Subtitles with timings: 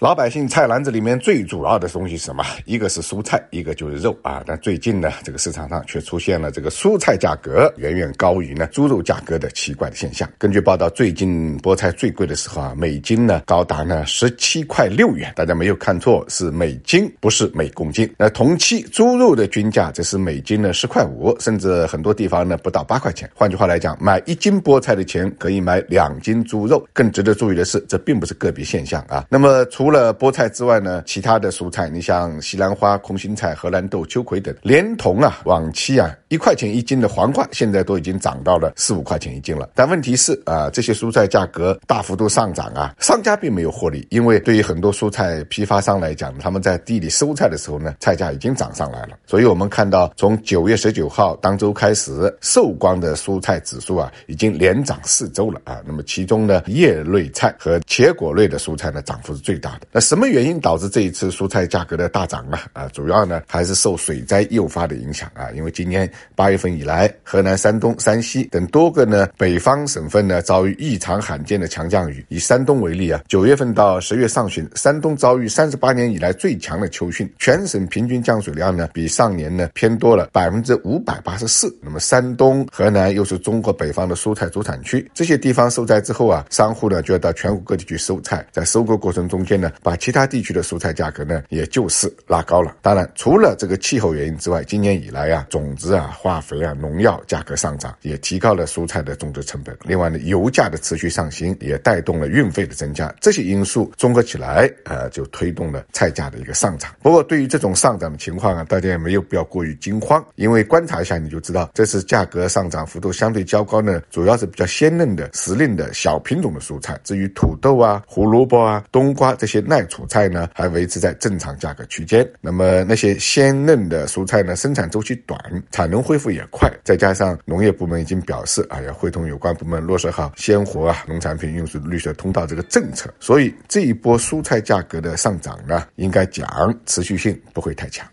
[0.00, 2.44] 老百姓菜篮子里面最主要的东西是什么？
[2.66, 4.42] 一个是蔬菜，一个就是肉啊。
[4.46, 10.28] 但最近呢，这个市场上却出现了这个蔬菜价格远远高于呢猪肉价格的奇怪的现象。
[10.36, 15.32] 根据报道，最近菠菜最贵的时候啊，每斤呢高达呢十七块六元。
[15.34, 18.12] 大家没有看错，是每斤，不是每公斤。
[18.18, 23.30] 那同期猪肉的均价则是每斤呢十块五，甚至很多地方呢不到八块钱。
[23.34, 26.86] 换句话来讲，买一斤菠菜的钱可以买两斤猪肉。
[26.92, 29.24] 更值得注意的是，这并不是个别现象啊。
[29.30, 39.68] 那么除除了菠菜之外呢，其他的蔬菜，你像西兰花、空心菜、荷兰豆、秋葵等，连同啊，往期啊，一块钱一斤的黄瓜，现在都已经涨到了四五块钱一斤了。
[39.74, 49.10] 但问题是啊，这些蔬菜价格大幅度上涨啊，商家并没有获利，因为对于很多蔬菜批发商来讲，他们在地里收菜的时候呢，菜价已经涨上来了。
[49.24, 55.80] 所以我们看到，从九月十九号当周开始，寿光的蔬菜指数啊，已经连涨四周了啊。
[55.86, 59.86] 那么其中呢，叶类菜和茄果类的蔬菜呢，涨幅是最大的。
[59.92, 62.64] 那什么原因导致这一次蔬菜价格的大涨啊？
[62.72, 65.52] 啊，主要呢还是受水灾诱发的影响啊。
[65.52, 72.24] 因为今年八月份以来，河南、山东、山西等多个呢北方省份呢遭遇异常罕见的强降雨。
[72.28, 81.74] 以山东为例啊，九月份到十月上旬，山东遭遇三十八年以来最强的秋汛，全省平均降水量呢比上年呢偏多了百分之五百八十四。
[81.80, 89.72] 那么山东、河南又是中国北方的蔬菜主产区，这些地方受灾之后啊，商户呢就要到全国各地去收菜，在收购过程中间呢。
[89.82, 92.74] 把其他地区的蔬菜价格呢，也就是拉高了。
[92.82, 99.76] 当然，除了这个气候原因之外，今年以来啊，种子啊、化肥啊、农药价格上涨，也提高了蔬菜的种植成本。
[99.82, 103.14] 另外呢，油价的持续上行，也带动了运费的增加。
[103.20, 106.94] 这些因素综合起来，呃，就推动了菜价的一个上涨。
[107.02, 116.98] 不过，对于这种上涨的情况啊，大家也没有必要过于惊慌，因为观察一下你就知道，这次价格上涨幅度相对较高呢，主要是比较鲜嫩的、时令的小品种的蔬菜。
[117.04, 119.62] 至于土豆啊、胡萝卜啊、冬瓜这些。
[119.66, 125.40] 耐储菜呢还维持在正常价格区间，那么那些鲜嫩的蔬菜呢，生产周期短，
[125.72, 136.46] 产能恢复也快，再加上农业部门已经表示，啊，要会同有关部门落实好鲜活啊农产品运输绿色通道这个政策，所以这一波蔬菜价格的上涨呢，应该讲
[136.84, 138.06] 持续性不会太强。